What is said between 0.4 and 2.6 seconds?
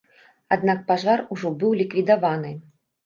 Аднак пажар ужо быў ліквідаваны.